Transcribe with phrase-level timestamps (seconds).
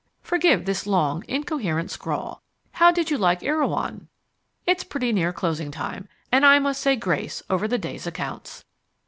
[0.23, 2.41] Forgive this long, incoherent scrawl.
[2.71, 4.07] How did you like Erewhon?
[4.65, 8.65] It's pretty near closing time and I must say grace over the day's accounts.